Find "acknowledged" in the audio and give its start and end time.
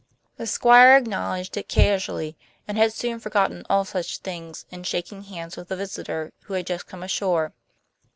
0.97-1.55